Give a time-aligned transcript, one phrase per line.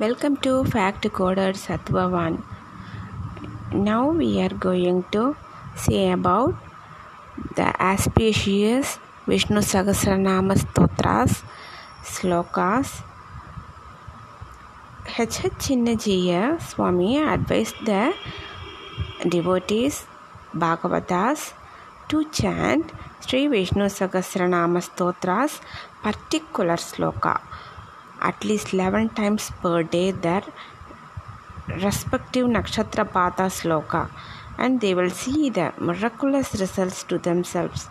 [0.00, 3.82] Welcome to Fact Coded Sattva 1.
[3.84, 5.36] Now we are going to
[5.76, 6.54] say about
[7.54, 11.42] the auspicious Vishnu Sahasranama Stotras
[12.02, 13.02] Slokas.
[15.18, 15.44] H.
[15.44, 15.52] H.
[15.64, 18.14] Chinnajaya Swami advised the
[19.28, 20.06] devotees
[20.54, 21.52] Bhagavatas
[22.08, 22.90] to chant
[23.20, 25.60] Sri Vishnu Sahasranama Stotras
[26.02, 27.38] particular sloka
[28.20, 30.42] at least 11 times per day their
[31.84, 34.10] respective nakshatra patha sloka.
[34.58, 37.88] And they will see the miraculous results to themselves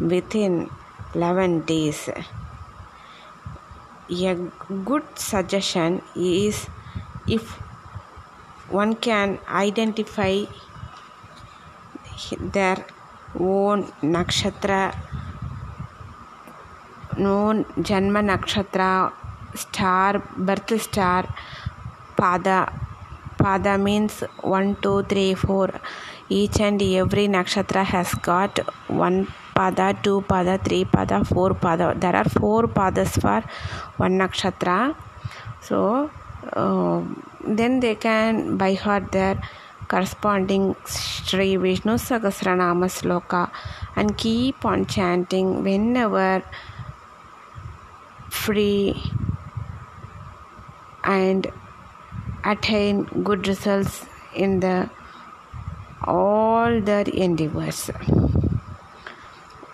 [0.00, 0.70] within
[1.14, 2.08] 11 days.
[4.10, 4.34] A
[4.84, 6.66] good suggestion is
[7.28, 7.52] if
[8.68, 10.44] one can identify
[12.40, 12.84] their
[13.38, 14.96] own nakshatra
[17.16, 19.12] known janma nakshatra
[19.56, 21.26] star birth star
[22.18, 22.48] pada
[23.40, 24.08] pada mean
[24.44, 25.72] one two three four
[26.32, 29.22] each and every nakshatra has got one
[29.56, 33.42] pada two pada three pada four pada there are four pada for
[34.00, 34.76] one nakshatra
[35.68, 35.80] so
[37.56, 39.40] then they can by heart there
[39.90, 43.34] corresponding Shri Vishnu Sahasranama shloka
[43.98, 45.54] and keep on chanting
[45.96, 46.42] whenever
[48.32, 48.70] free
[51.04, 51.46] and
[52.44, 54.90] attain good results in the
[56.04, 57.90] all their endeavors.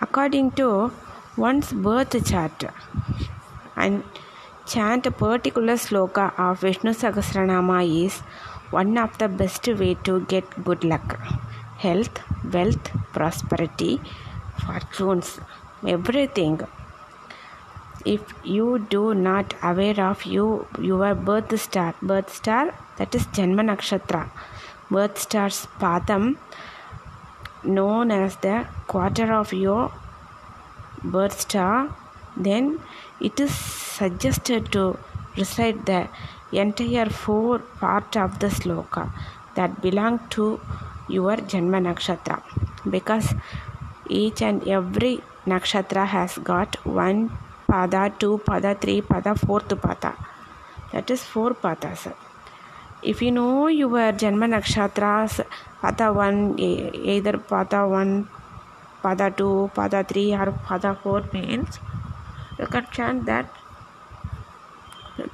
[0.01, 0.91] According to
[1.37, 2.65] one's birth chart
[3.75, 4.03] and
[4.65, 8.19] chant a particular sloka of Vishnu Sahasranama is
[8.71, 11.19] one of the best way to get good luck.
[11.77, 12.19] Health
[12.53, 14.01] wealth prosperity
[14.65, 15.39] fortunes
[15.85, 16.59] everything
[18.13, 20.45] if you do not aware of you
[20.89, 22.63] your birth star birth star
[22.97, 24.21] that is janma nakshatra.
[24.89, 26.25] Birth star's padam
[27.77, 28.57] known as the
[28.91, 29.91] quarter of your
[31.15, 31.95] birth star
[32.47, 32.79] then
[33.19, 33.53] it is
[33.99, 34.83] suggested to
[35.35, 36.01] recite the
[36.51, 39.03] entire four part of the sloka
[39.55, 40.45] that belong to
[41.09, 42.37] your janma nakshatra.
[42.95, 43.33] Because
[44.09, 47.21] each and every nakshatra has got one
[47.67, 50.15] three pada, fourth pada.
[50.93, 52.13] That is four padas.
[53.03, 55.45] If you know your Janma Nakshatras,
[55.81, 58.27] pada 1, either pada 1,
[59.03, 61.79] pada 2, pada 3 or pada 4 means,
[62.57, 63.45] you can chant that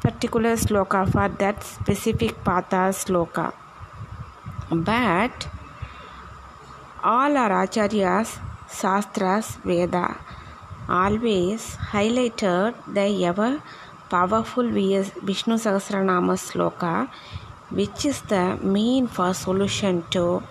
[0.01, 3.53] particular sloka for that specific pada sloka.
[4.69, 5.47] But
[7.03, 10.17] all our acharyas, sastras, Veda,
[10.87, 13.61] always highlighted the ever
[14.09, 17.09] powerful Vishnu Sahasranama sloka,
[17.69, 20.43] which is the mean for solution to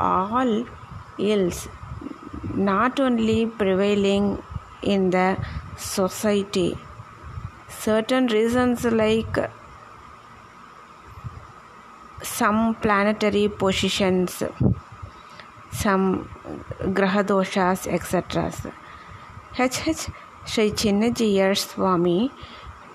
[0.00, 0.64] all
[1.18, 1.68] ills,
[2.54, 4.42] not only prevailing
[4.82, 5.36] in the
[5.76, 6.76] society.
[7.68, 9.38] Certain reasons like
[12.22, 14.42] some planetary positions,
[15.70, 16.28] some
[16.80, 18.50] graha doshas, etc.
[19.58, 19.88] H.
[19.88, 20.08] H.
[20.44, 22.30] Sri Chinna Jeeyar Swami,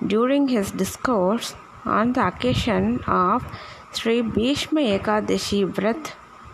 [0.06, 1.56] during his discourse
[1.86, 3.44] on the occasion of
[3.92, 6.12] Sri Bhishma Ekadashi Vrat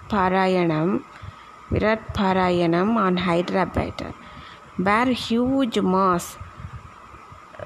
[0.09, 1.03] Parayanam,
[1.69, 4.13] Virat Parayanam on Hyderabad,
[4.77, 6.37] where huge mass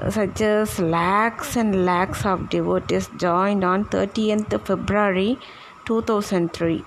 [0.10, 5.38] such as lakhs and lakhs of devotees joined on 30th February
[5.86, 6.84] 2003.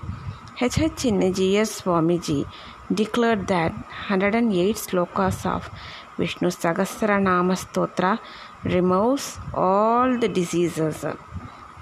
[0.59, 0.79] H.
[0.79, 0.91] H.
[1.01, 2.45] Chinna Jeeyar Swamiji
[2.93, 5.69] declared that 108 slokas of
[6.17, 8.19] Vishnu Sahasranama Stotra
[8.63, 11.05] removes all the diseases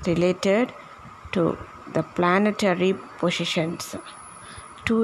[0.08, 0.74] related
[1.32, 1.58] to
[1.94, 3.96] the planetary positions.
[4.86, 5.04] To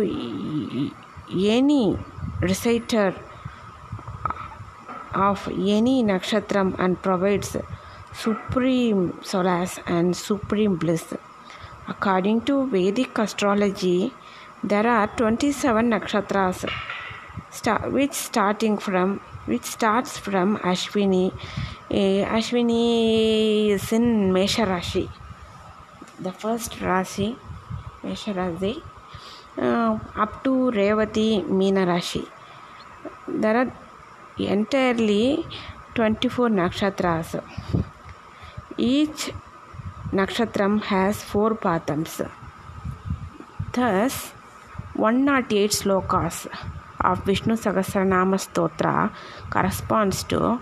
[1.32, 1.98] any
[2.42, 3.16] reciter
[5.14, 7.56] of any nakshatram and provides
[8.14, 11.14] supreme solace and supreme bliss.
[11.88, 14.14] According to Vedic astrology,
[14.64, 16.70] there are 27 nakshatras
[17.92, 21.32] which starting from which starts from Ashwini.
[21.90, 25.10] Uh, Ashwini is in Mesha Rashi.
[26.20, 27.36] The first Rashi,
[28.04, 28.82] Mesha Rashi,
[29.58, 32.28] uh, up to Revati Meena Rashi.
[33.28, 33.72] There are
[34.38, 35.46] entirely
[35.96, 37.42] 24 nakshatras.
[38.78, 39.32] Each
[40.12, 42.30] nakshatram has four patams.
[43.74, 44.34] Thus,
[45.00, 46.48] 108 slokas
[47.04, 49.12] of Vishnu Sahasranama Stotra
[49.50, 50.60] corresponds to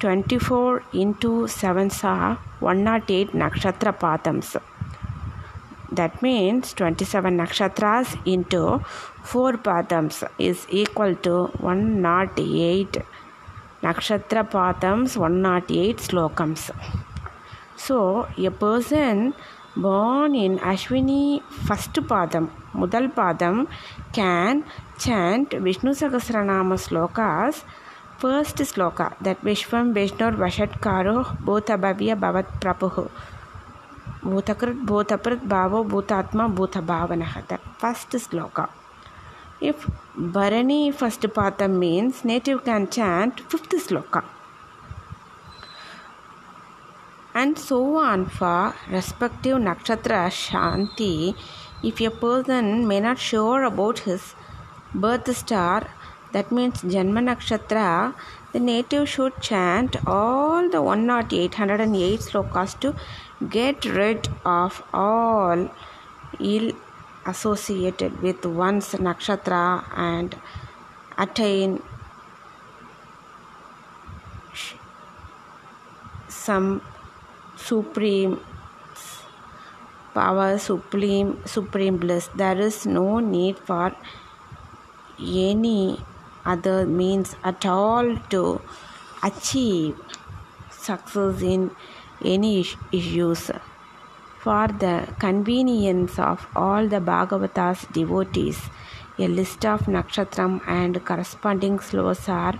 [0.00, 4.56] 24 into 7 are 108 nakshatra padams.
[5.92, 8.80] That means 27 nakshatras into
[9.22, 13.02] 4 padams is equal to 108
[13.82, 16.70] nakshatra padams, 108 slokams.
[17.76, 19.34] So, a person
[19.76, 23.66] born in Ashwini first padam, Mudal padam,
[24.12, 24.64] can
[24.98, 27.64] chant Vishnu Sahasranama slokas
[28.18, 33.10] first sloka that Vishwam Vishnur Vashatkaro Bhutabhavya Bhavat Prabhu
[34.22, 38.68] Bhutakrit Bhutaprit Bhavo Bhutatma Bhutabhavanaha that first sloka.
[39.60, 39.86] If
[40.16, 44.24] Bharani first padam means native can chant fifth sloka.
[47.34, 51.14] And so on for respective nakshatra shanti
[51.90, 54.34] if a person may not sure about his
[55.04, 55.78] birth star
[56.34, 57.88] that means janma nakshatra
[58.52, 62.94] the native should chant all the 108 slokas to
[63.56, 65.68] get rid of all
[66.52, 66.68] ill
[67.32, 69.66] associated with one's nakshatra
[69.96, 70.36] and
[71.24, 71.80] attain
[76.28, 76.68] some
[77.68, 78.40] supreme
[80.14, 82.28] power supreme supreme bliss.
[82.34, 83.94] There is no need for
[85.18, 86.00] any
[86.44, 88.60] other means at all to
[89.22, 89.96] achieve
[90.70, 91.70] success in
[92.24, 93.50] any issues.
[94.42, 98.60] For the convenience of all the bhagavatas devotees
[99.18, 102.58] a list of nakshatram and corresponding slokas are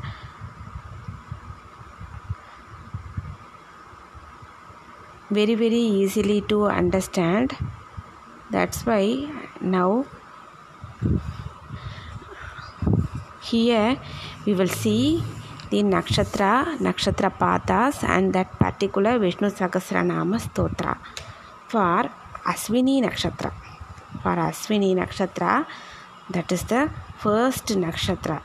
[5.39, 7.57] very very easily to understand.
[8.51, 9.29] That's why
[9.61, 10.07] now
[13.51, 13.99] here
[14.47, 15.23] we will see
[15.71, 16.53] the nakshatra
[16.87, 20.93] nakshatra pathas and that particular vishnu sahasranama stotra
[21.73, 22.03] for
[22.53, 23.53] aswini nakshatra.
[24.23, 25.67] For aswini nakshatra
[26.31, 26.83] that is the
[27.19, 28.41] first nakshatra.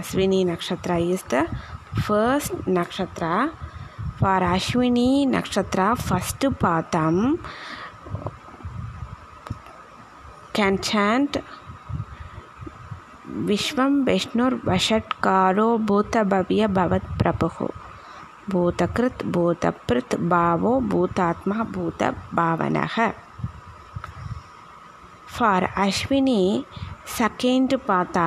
[0.00, 1.42] Aswini nakshatra is the
[2.06, 3.32] first nakshatra
[4.18, 7.20] for Ashwini nakshatra first padam
[10.56, 11.36] can chant
[13.46, 17.68] విశ్వం విష్ణుర్వషట్కారో భూతభవ్య భవత్ ప్రభు
[18.50, 22.02] భూతకృత్ భూతపృత్ భావో భూతాత్మ భూత
[22.34, 22.78] భావన
[25.28, 26.42] for Ashwini
[27.16, 28.18] second pada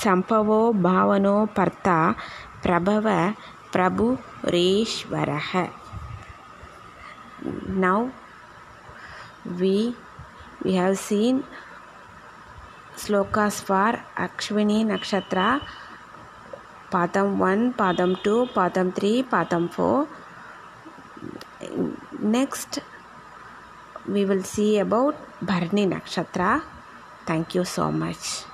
[0.04, 2.16] सम्भवो भावनो भर्ता
[2.63, 3.08] प्रभव
[3.74, 4.05] प्रभु
[4.46, 5.29] रेश्वर
[7.84, 8.10] now
[9.60, 9.77] we
[10.63, 11.43] we have seen
[13.00, 15.48] shlokas for Ashwini nakshatra
[16.93, 20.08] padam one padam two padam three padam four
[22.29, 22.79] next
[24.08, 26.58] we will see about Bharani nakshatra
[27.29, 28.52] thank you so much